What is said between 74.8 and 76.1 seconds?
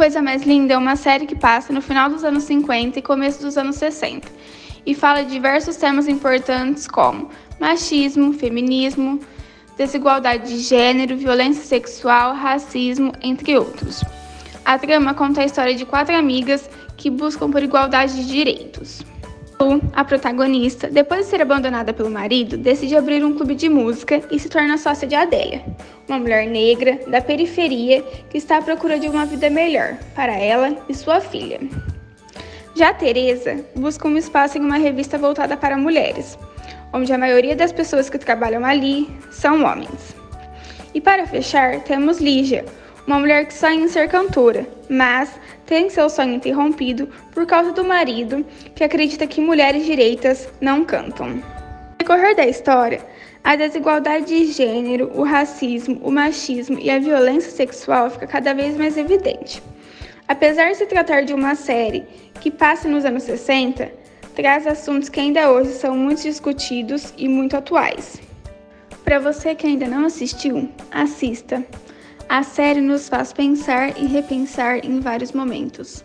em vários momentos.